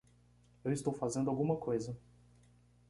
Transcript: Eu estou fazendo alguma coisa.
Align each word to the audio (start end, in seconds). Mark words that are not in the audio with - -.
Eu 0.63 0.71
estou 0.71 0.91
fazendo 0.91 1.29
alguma 1.29 1.55
coisa. 1.57 1.95